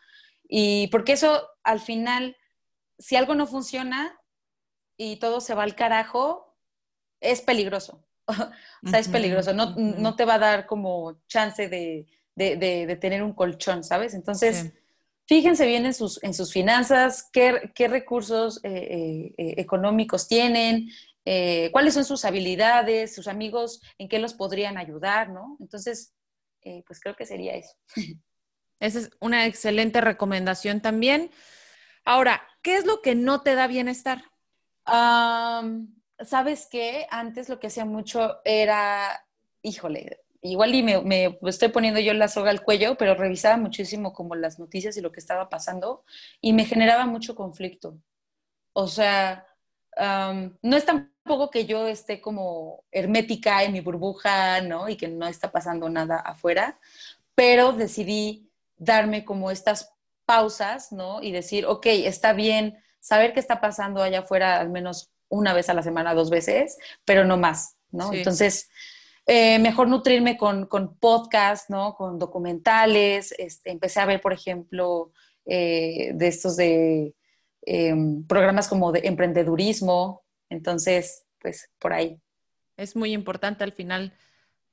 [0.48, 2.38] Y porque eso, al final,
[3.00, 4.20] si algo no funciona
[4.96, 6.56] y todo se va al carajo,
[7.20, 8.06] es peligroso.
[8.28, 9.54] o sea, es peligroso.
[9.54, 12.08] No, te va a dar como chance de,
[13.02, 14.14] tener un colchón, ¿sabes?
[14.14, 14.74] Entonces...
[15.28, 20.90] Fíjense bien en sus, en sus finanzas, qué, recursos eh, eh, eh, económicos tienen,
[21.72, 25.58] cuáles son sus habilidades, sus amigos, en qué los podrían ayudar, ¿no?
[25.60, 26.14] Entonces,
[26.86, 27.74] pues creo que sería eso.
[28.80, 31.32] Esa es una excelente recomendación también.
[32.04, 34.24] Ahora, ¿qué es lo que no te da bienestar?
[34.86, 37.08] ¿Sabes qué?
[37.10, 39.26] Antes lo que hacía mucho era,
[39.64, 44.36] híjole, igual y me, estoy poniendo yo la soga al cuello, pero revisaba muchísimo como
[44.36, 46.04] las noticias y lo que estaba pasando
[46.42, 47.98] y me generaba mucho conflicto.
[48.74, 49.46] O sea,
[49.98, 54.90] no es tampoco que yo esté como hermética en mi burbuja, ¿no?
[54.90, 56.80] Y que no está pasando nada afuera,
[57.34, 59.94] pero decidí darme como estas
[60.26, 61.22] pausas, ¿no?
[61.22, 65.70] Y decir, ok, está bien saber qué está pasando allá afuera al menos una vez
[65.70, 68.14] a la semana, dos veces, pero no más, ¿no?
[68.14, 68.70] Entonces,
[69.28, 71.96] eh, mejor nutrirme con, con podcasts, ¿no?
[71.96, 73.34] Con documentales.
[73.38, 75.12] Este, empecé a ver, por ejemplo,
[75.46, 77.16] eh, de estos de
[77.64, 80.24] em, programas como de emprendedurismo.
[80.50, 82.20] Entonces, pues por ahí.
[82.78, 84.14] Es muy importante al final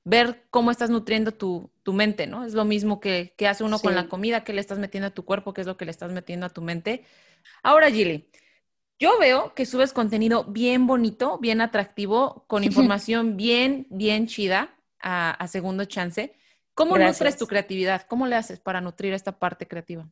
[0.04, 2.44] ver cómo estás nutriendo tu, mente, ¿no?
[2.44, 5.24] Es lo mismo que, hace uno con la comida, que le estás metiendo a tu
[5.24, 7.04] cuerpo, que es lo que le estás metiendo a tu mente.
[7.62, 8.28] Ahora, Gilly,
[9.02, 15.44] yo veo que subes contenido bien bonito, bien atractivo, con información bien, bien chida a,
[15.48, 16.36] Segundo Chance.
[16.72, 18.02] ¿Cómo nutres tu creatividad?
[18.02, 20.08] ¿Cómo le haces para nutrir esta parte creativa?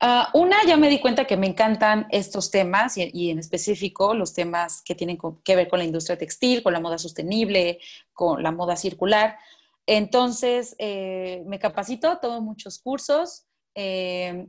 [0.00, 4.34] Ah, una, ya me di cuenta que me encantan estos temas y, en específico los
[4.34, 7.78] temas que tienen que ver con la industria textil, con la moda sostenible,
[8.12, 9.38] con la moda circular.
[9.86, 13.46] Entonces, eh, me capacito, tomo muchos cursos.
[13.76, 14.48] Eh,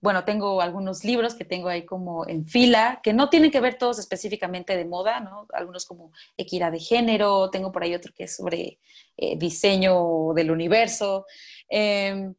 [0.00, 3.78] bueno, tengo algunos libros que tengo ahí como en fila, que no tienen que ver
[3.78, 5.46] todos específicamente de moda, ¿no?
[5.52, 8.78] Algunos como equidad de género, tengo por ahí otro que es sobre
[9.16, 11.24] eh, diseño del universo.
[11.68, 12.34] Em,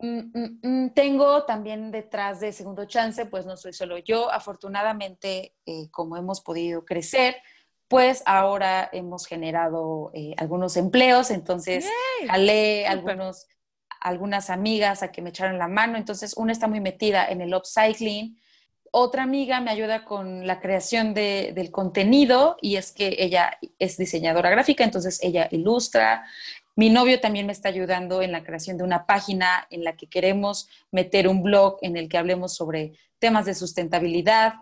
[0.00, 4.32] Mm, mm, mm, tengo también detrás de Segundo Chance, pues no soy solo yo.
[4.32, 7.36] Afortunadamente, eh, como hemos podido crecer,
[7.86, 11.86] pues ahora hemos generado eh, algunos empleos, entonces
[12.26, 13.46] jalé algunos,
[14.00, 17.54] algunas amigas a que me echaran la mano, entonces una está muy metida en el
[17.54, 18.38] upcycling,
[18.92, 24.50] otra amiga me ayuda con la creación del contenido y es que ella es diseñadora
[24.50, 26.24] gráfica, entonces ella ilustra,
[26.74, 30.06] mi novio también me está ayudando en la creación de una página en la que
[30.06, 34.54] queremos meter un blog en el que hablemos sobre temas de sustentabilidad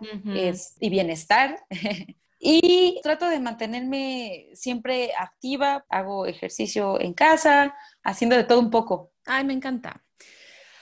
[0.79, 1.57] y bienestar.
[2.39, 9.11] y trato de mantenerme siempre activa, hago ejercicio en casa, haciendo de todo un poco.
[9.25, 10.03] Ay, me encanta.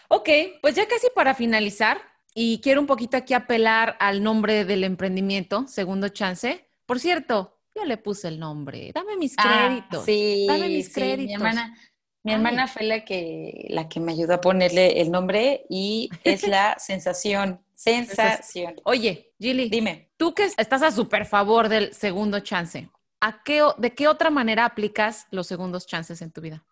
[0.08, 0.30] Ok,
[0.62, 2.00] pues ya casi para finalizar,
[2.40, 6.70] y quiero un poquito aquí apelar al nombre del emprendimiento, Segundo Chance.
[6.86, 8.92] Por cierto, yo le puse el nombre.
[8.94, 10.06] Dame mis ah, créditos.
[10.06, 11.26] sí, dame mis créditos.
[11.26, 11.76] Mi hermana,
[12.28, 16.46] mi hermana fue la que, la que me ayudó a ponerle el nombre y es
[16.48, 17.62] la sensación.
[17.74, 18.76] Sensación.
[18.84, 20.10] Oye, Gilly, dime.
[20.18, 22.90] Tú que estás a súper favor del segundo chance,
[23.22, 26.66] ¿a qué, ¿de qué otra manera aplicas los segundos chances en tu vida?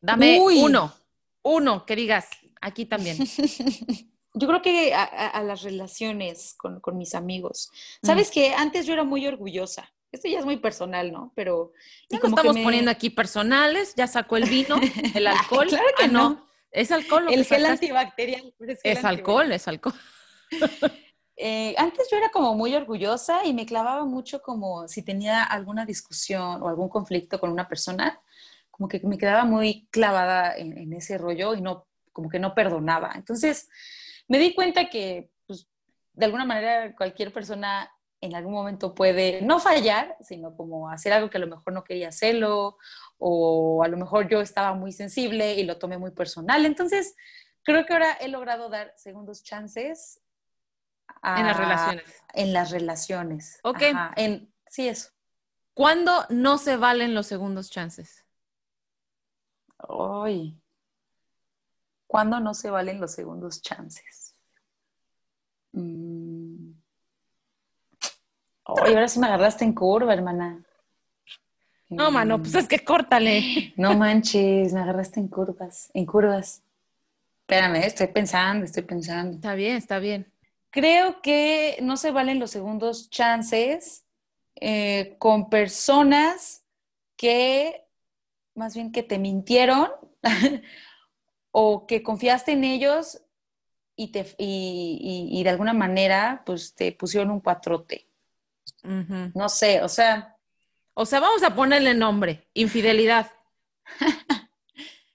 [0.00, 0.94] Dame uno,
[1.42, 2.28] uno que digas
[2.60, 3.18] aquí también.
[4.34, 7.72] yo creo que a, las relaciones con, mis amigos.
[8.04, 9.92] Sabes que antes yo era muy orgullosa.
[10.12, 11.32] Esto ya es muy personal, ¿no?
[11.34, 11.72] Pero.
[12.10, 14.76] Ya no estamos poniendo aquí personales, ya sacó el vino,
[15.14, 15.66] el alcohol.
[15.68, 16.46] claro que ah, no.
[16.70, 17.24] Es alcohol.
[17.24, 18.54] Lo el gel antibacterial.
[18.84, 19.94] Es, alcohol, es alcohol.
[21.44, 25.84] Eh, antes yo era como muy orgullosa y me clavaba mucho como si tenía alguna
[25.84, 28.20] discusión o algún conflicto con una persona,
[28.70, 32.54] como que me quedaba muy clavada en, en ese rollo y no, como que no
[32.54, 33.12] perdonaba.
[33.16, 33.68] Entonces,
[34.28, 35.66] me di cuenta que, pues,
[36.12, 37.90] de alguna manera cualquier persona
[38.22, 41.82] en algún momento puede no fallar, sino como hacer algo que a lo mejor no
[41.82, 42.78] quería hacerlo,
[43.18, 46.64] o a lo mejor yo estaba muy sensible y lo tomé muy personal.
[46.64, 47.16] Entonces,
[47.64, 50.22] creo que ahora he logrado dar segundos chances.
[51.24, 52.22] en las relaciones.
[52.32, 53.60] En las relaciones.
[53.64, 53.82] Ok.
[54.16, 55.10] en, sí, eso.
[55.74, 58.24] ¿Cuándo no se valen los segundos chances?
[59.78, 60.56] Ay.
[62.06, 64.36] ¿Cuándo no se valen los segundos chances?
[65.72, 66.31] Mm.
[68.64, 70.62] Ahora sí me agarraste en curva, hermana.
[71.88, 73.74] No, mano, pues es que córtale.
[73.76, 76.62] No manches, me agarraste en curvas, en curvas.
[77.42, 79.36] Espérame, estoy pensando, estoy pensando.
[79.36, 80.32] Está bien, está bien.
[80.70, 84.06] Creo que no se valen los segundos chances
[84.56, 86.64] eh, con personas
[87.16, 87.84] que,
[88.54, 89.90] más bien que te mintieron
[91.50, 93.22] o que confiaste en ellos
[93.96, 97.40] y, te, y, de alguna manera pues te pusieron un
[98.82, 100.36] No sé, o sea...
[100.94, 103.30] O sea, vamos a ponerle nombre, infidelidad.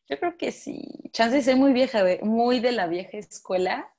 [0.09, 0.81] Yo creo que sí.
[1.11, 3.93] Chance ser muy vieja, de, muy de la vieja escuela.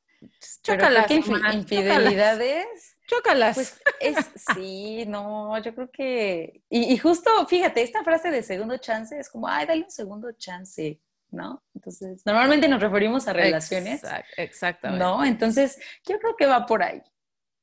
[0.64, 2.96] Chócalas, infidelidades.
[3.06, 3.54] Chócalas.
[3.54, 4.16] Pues es,
[4.54, 6.64] sí, no, yo creo que.
[6.68, 10.32] Y, y, justo, fíjate, esta frase de segundo chance es como, ay, dale un segundo
[10.32, 11.00] chance.
[11.30, 11.62] ¿no?
[11.74, 14.02] Entonces, normalmente nos referimos a relaciones.
[14.36, 15.04] exactamente.
[15.04, 15.24] ¿No?
[15.24, 17.02] Entonces, yo creo que va por ahí.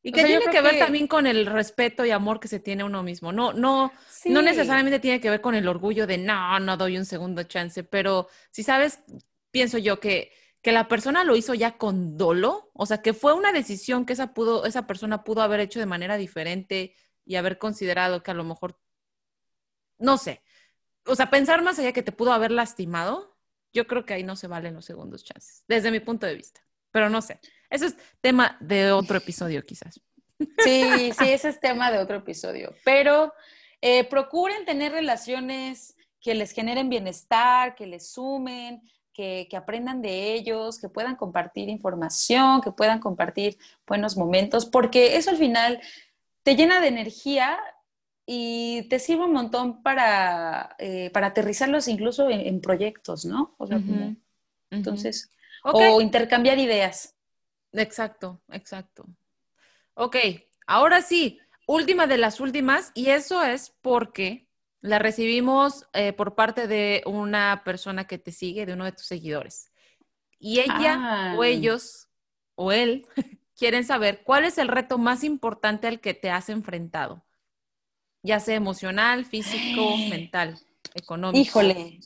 [0.05, 3.01] Y que tiene que ver también con el respeto y amor que se tiene uno
[3.01, 3.31] mismo.
[3.31, 3.91] No, no,
[4.25, 7.83] no necesariamente tiene que ver con el orgullo de no, no doy un segundo chance,
[7.83, 8.99] pero si sabes,
[9.49, 13.33] pienso yo que, que la persona lo hizo ya con dolo, o sea, que fue
[13.33, 16.93] una decisión que esa, pudo, esa persona pudo haber hecho de manera diferente
[17.25, 18.79] y haber considerado que a lo mejor,
[19.97, 20.43] no sé,
[21.07, 23.35] o sea, pensar más allá que te pudo haber lastimado,
[23.73, 26.61] yo creo que ahí no se valen los segundos chances, desde mi punto de vista.
[26.91, 27.39] Pero no sé,
[27.69, 29.99] eso es tema de otro episodio quizás.
[30.63, 32.73] Sí, sí, ese es tema de otro episodio.
[32.83, 33.33] Pero
[33.81, 38.81] eh, procuren tener relaciones que les generen bienestar, que les sumen,
[39.13, 43.57] que, que, aprendan de ellos, que puedan compartir información, que puedan compartir
[43.87, 45.79] buenos momentos, porque eso al final
[46.43, 47.57] te llena de energía
[48.25, 53.55] y te sirve un montón para, eh, para aterrizarlos incluso en, proyectos, ¿no?
[53.57, 53.79] O sea,
[54.71, 55.31] entonces,
[55.63, 57.14] o intercambiar ideas.
[57.77, 59.05] Exacto, exacto.
[59.93, 60.17] Ok,
[60.67, 64.49] ahora sí, última de las últimas, y eso es porque
[64.81, 69.05] la recibimos eh, por parte de una persona que te sigue, de uno de tus
[69.05, 69.71] seguidores.
[70.37, 72.07] Y ella o ellos
[72.55, 73.07] o él
[73.57, 77.25] quieren saber cuál es el reto más importante al que te has enfrentado,
[78.21, 80.59] ya sea emocional, físico, mental,
[80.93, 81.41] económico.
[81.41, 81.99] Híjole.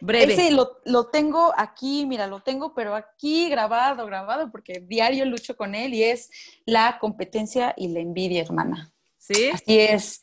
[0.00, 0.32] Breve.
[0.32, 5.56] Ese lo, lo, tengo aquí, mira, lo tengo, pero aquí grabado, grabado, porque diario lucho
[5.56, 6.30] con él y es
[6.64, 8.92] la competencia y la envidia, hermana.
[9.18, 9.50] Sí.
[9.52, 10.20] Así es.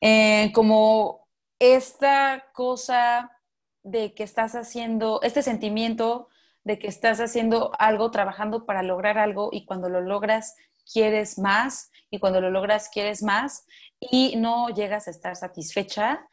[0.00, 3.30] Eh, como esta cosa
[3.82, 6.28] de que estás haciendo, este sentimiento
[6.64, 10.56] de que estás haciendo algo, trabajando para lograr algo y cuando lo logras
[10.90, 13.66] quieres más y cuando lo logras quieres más
[14.00, 16.28] y no llegas a estar satisfecha,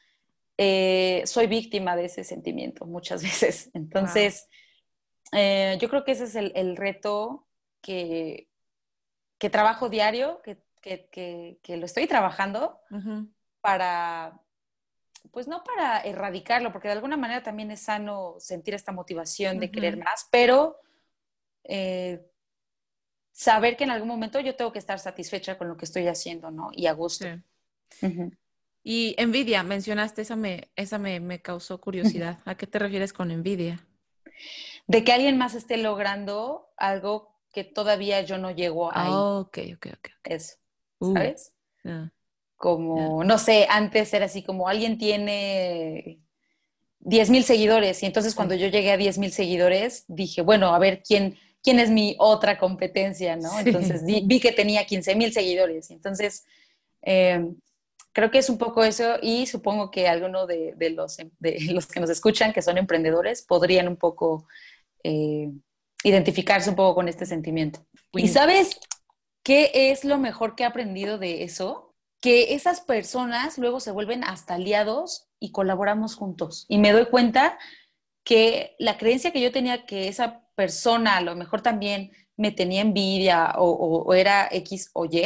[0.57, 3.69] eh, soy víctima de ese sentimiento muchas veces.
[3.73, 4.47] Entonces,
[5.31, 7.47] eh, yo creo que ese es el, reto
[7.81, 8.47] que,
[9.37, 12.79] que trabajo diario, que que, lo estoy trabajando
[13.61, 14.39] para,
[15.31, 19.71] pues no para erradicarlo, porque de alguna manera también es sano sentir esta motivación de
[19.71, 20.77] querer más, pero
[21.63, 22.23] eh,
[23.31, 26.51] saber que en algún momento yo tengo que estar satisfecha con lo que estoy haciendo,
[26.51, 26.69] ¿no?
[26.73, 27.25] Y a gusto.
[28.87, 32.37] Y envidia, mencionaste, esa me, esa me, me causó curiosidad.
[32.45, 33.83] ¿A qué te refieres con envidia?
[34.85, 39.09] De que alguien más esté logrando algo que todavía yo no llego a.
[39.09, 40.09] Oh, ok, ok, ok.
[40.25, 40.57] Eso.
[40.99, 41.55] Uh, ¿sabes?
[42.57, 46.19] Como, no sé, antes era así como alguien tiene
[46.99, 50.79] 10 mil seguidores y entonces cuando yo llegué a 10 mil seguidores dije, bueno, a
[50.79, 53.59] ver quién, quién es mi otra competencia, ¿no?
[53.59, 55.89] Entonces vi que tenía 15 mil seguidores.
[55.89, 56.45] Entonces,
[57.01, 57.55] em,
[58.15, 61.99] creo que es un poco eso y supongo que alguno de, los, de los que
[61.99, 64.47] nos escuchan, que son emprendedores, podrían un poco
[65.03, 65.51] eh,
[66.03, 67.85] identificarse un poco con este sentimiento.
[68.13, 68.79] Y sabes,
[69.45, 71.93] ¿Qué es lo mejor que he aprendido de eso?
[72.19, 76.65] Que esas personas luego se vuelven hasta aliados y colaboramos juntos.
[76.67, 77.59] Y me doy cuenta
[78.23, 82.81] que la creencia que yo tenía que esa persona a lo mejor también me tenía
[82.81, 85.21] envidia o, era X o Y,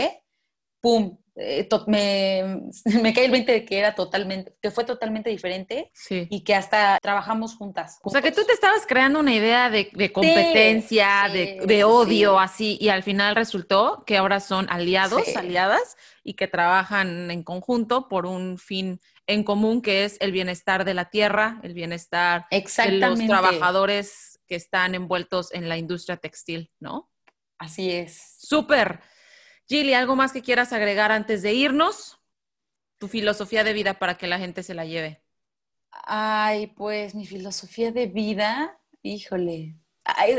[0.82, 1.18] ¡pum!
[1.42, 2.70] Eh, me,
[3.02, 7.00] me cae el 20 de que era totalmente, que fue totalmente diferente y que hasta
[7.02, 8.00] trabajamos juntas.
[8.04, 12.90] O sea, que tú te estabas creando una idea de, competencia, de, odio, así, y
[12.90, 18.58] al final resultó que ahora son aliados, aliadas, y que trabajan en conjunto por un
[18.58, 24.40] fin en común que es el bienestar de la tierra, el bienestar de los trabajadores
[24.46, 27.10] que están envueltos en la industria textil, ¿no?
[27.58, 28.36] Así es.
[28.40, 29.00] Súper.
[29.70, 32.20] Gilly, ¿algo más que quieras agregar antes de irnos?
[32.98, 35.22] Tu filosofía de vida para que la gente se la lleve.
[35.92, 39.76] Ay, pues mi filosofía de vida, híjole,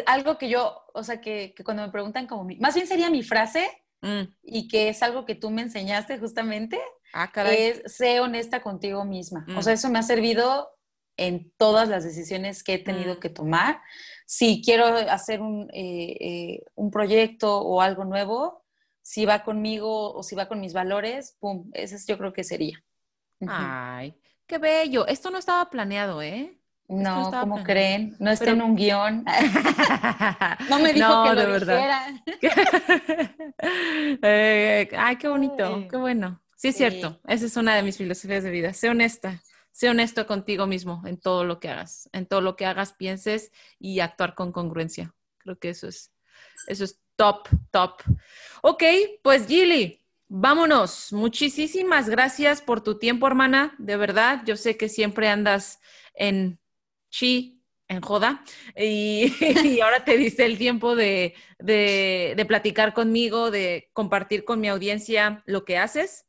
[0.07, 3.23] algo que yo, o sea, que, cuando me preguntan como, mi, más bien sería mi
[3.23, 3.71] frase
[4.03, 4.23] mm.
[4.43, 6.81] y que es algo que tú me enseñaste justamente,
[7.15, 9.47] ah, es sé honesta contigo misma.
[9.57, 9.77] O sea, mm.
[9.77, 10.71] eso me ha servido
[11.17, 13.21] en todas las decisiones que he tenido mm.
[13.21, 13.81] que tomar.
[14.27, 18.65] Si quiero hacer un, eh, eh, un proyecto o algo nuevo,
[19.03, 22.83] si va conmigo o si va con mis valores, pum, ese yo creo que sería.
[23.47, 24.15] Ay,
[24.47, 25.07] qué bello.
[25.07, 26.61] Esto no estaba planeado, ¿eh?
[26.91, 28.17] No, ¿cómo creen?
[28.19, 29.25] No está en un guion.
[30.69, 32.21] no me dijo que lo de.
[34.23, 36.43] Eh, ay, qué bonito, qué bueno.
[36.57, 37.21] Sí, es cierto.
[37.29, 38.73] Esa es una de mis filosofías de vida.
[38.73, 39.41] Sé honesta.
[39.71, 42.11] Sé honesto contigo mismo en todo lo que hagas.
[42.13, 45.15] En todo lo que hagas, pienses y actuar con congruencia.
[45.39, 46.13] Creo que eso es,
[46.67, 48.01] eso es top, top.
[48.63, 48.83] Ok,
[49.23, 51.13] pues Gilly, vámonos.
[51.13, 53.75] Muchísimas gracias por tu tiempo, hermana.
[53.77, 55.81] De verdad, yo sé que siempre andas
[56.15, 56.59] en
[57.11, 58.43] chi, en joda,
[58.75, 59.35] y,
[59.83, 61.35] ahora te diste el tiempo de,
[62.49, 66.25] platicar conmigo, de compartir con mi audiencia lo que haces.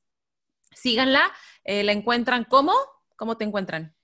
[0.76, 1.32] Síganla.
[1.64, 2.74] Eh, ¿La encuentran cómo?
[3.16, 3.96] ¿Cómo te encuentran?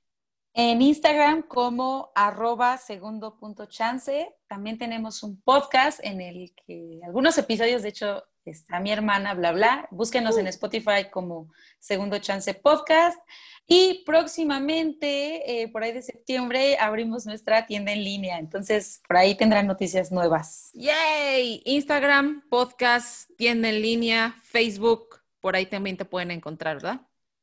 [0.59, 4.27] En Instagram como arroba segundo punto chance.
[4.47, 9.51] También tenemos un podcast en el que algunos episodios, de hecho, está mi hermana, bla,
[9.51, 9.87] bla.
[9.91, 10.49] Búsquenos en uh.
[10.49, 13.19] Spotify como segundo chance podcast.
[13.67, 18.39] Y próximamente, eh, por ahí de septiembre, abrimos nuestra tienda en línea.
[18.39, 20.71] Entonces, por ahí tendrán noticias nuevas.
[20.73, 21.61] ¡Yay!
[21.65, 27.01] Instagram, podcast, tienda en línea, Facebook, por ahí también te pueden encontrar, ¿verdad?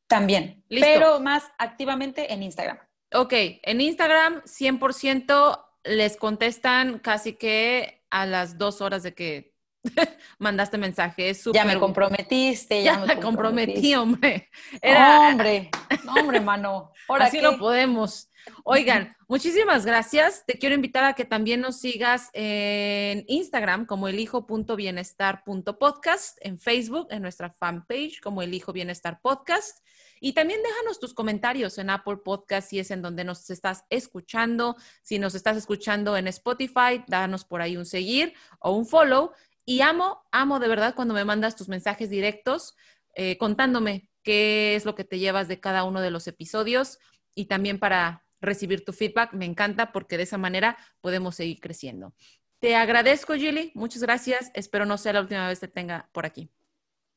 [0.08, 2.80] También, pero más activamente en Instagram.
[3.16, 9.53] Ok, en Instagram 100% les contestan casi que a las dos horas de que
[10.38, 11.32] mandaste mensaje.
[11.52, 14.50] ya me comprometiste, ya, me comprometí, hombre.
[14.82, 15.70] hombre,
[16.08, 16.90] hombre, mano.
[17.08, 18.28] Ahora Así no podemos.
[18.64, 20.44] Oigan, muchísimas gracias.
[20.46, 27.22] Te quiero invitar a que también nos sigas en Instagram como elijo.bienestar.podcast, en Facebook, en
[27.22, 29.78] nuestra fanpage como Elijo Bienestar Podcast.
[30.20, 34.76] Y también déjanos tus comentarios en Apple Podcast si es en donde nos estás escuchando.
[35.02, 39.32] Si nos estás escuchando en Spotify, danos por ahí un seguir o un follow.
[39.64, 42.74] Y amo, amo de verdad cuando me mandas tus mensajes directos
[43.14, 46.98] eh, contándome qué es lo que te llevas de cada uno de los episodios
[47.34, 49.32] y también para recibir tu feedback.
[49.32, 52.14] Me encanta porque de esa manera podemos seguir creciendo.
[52.58, 53.72] Te agradezco, Julie.
[53.74, 54.50] Muchas gracias.
[54.54, 56.50] Espero no sea la última vez que tenga por aquí.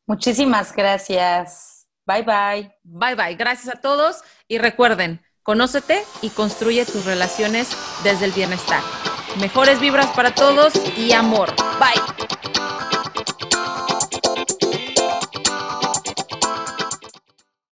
[0.06, 1.88] Muchísimas gracias.
[2.06, 2.76] Bye bye.
[2.84, 3.36] Bye bye.
[3.36, 7.70] Gracias a todos y recuerden, conócete y construye tus relaciones
[8.04, 8.82] desde el bienestar.
[9.40, 11.54] Mejores vibras para todos y amor.
[11.80, 12.28] Bye.